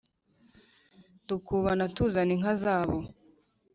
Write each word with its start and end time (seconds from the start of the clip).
Dukubana 1.27 1.85
tuzana 1.95 2.31
inka 2.35 2.53
zabo 2.61 2.97